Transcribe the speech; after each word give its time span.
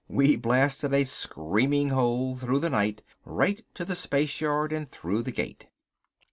We 0.07 0.35
blasted 0.35 0.95
a 0.95 1.03
screaming 1.03 1.89
hole 1.89 2.35
through 2.35 2.61
the 2.61 2.71
night 2.71 3.03
right 3.23 3.63
to 3.75 3.85
the 3.85 3.93
spaceyard 3.95 4.71
and 4.73 4.89
through 4.89 5.21
the 5.21 5.31
gate. 5.31 5.67